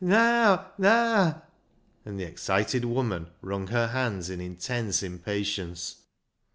Naa! 0.03 0.69
Naa!!" 0.79 1.41
And 2.05 2.19
the 2.19 2.23
excited 2.23 2.83
woman 2.85 3.27
wrung 3.43 3.67
her 3.67 3.89
hands 3.89 4.31
in 4.31 4.41
intense 4.41 5.03
impatience. 5.03 5.97